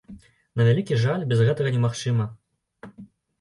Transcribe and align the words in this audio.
На 0.61 0.65
вялікі 0.67 0.97
жаль, 1.03 1.25
без 1.33 1.43
гэтага 1.49 1.75
немагчыма. 1.75 2.25